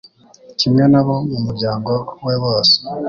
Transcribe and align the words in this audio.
kimwe 0.59 0.83
n'abo 0.91 1.15
mu 1.29 1.39
muryango 1.45 1.93
we 2.25 2.35
bose. 2.43 2.75